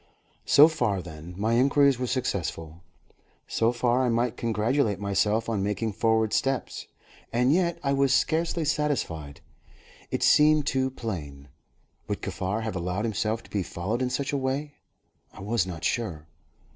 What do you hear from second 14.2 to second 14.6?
a